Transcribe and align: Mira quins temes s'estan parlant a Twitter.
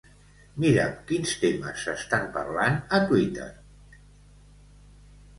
Mira 0.61 0.85
quins 1.09 1.33
temes 1.41 1.83
s'estan 1.87 2.25
parlant 2.37 2.79
a 2.99 3.01
Twitter. 3.11 3.49